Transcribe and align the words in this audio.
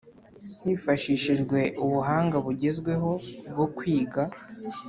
hifashishijwe 0.63 1.59
ubuhanga 1.83 2.35
bugezweho 2.45 3.11
bwo 3.51 3.65
kwiga 3.75 4.21